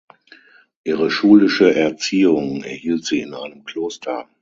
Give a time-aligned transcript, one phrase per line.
[0.83, 4.27] Ihre schulische Erziehung erhielt sie in einem Kloster.